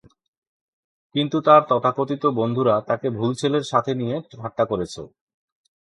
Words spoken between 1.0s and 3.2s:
কিন্তু তার তথাকথিত বন্ধুরা তাকে